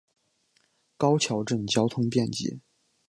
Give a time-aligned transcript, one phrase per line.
[0.97, 2.59] 高桥镇交通便捷。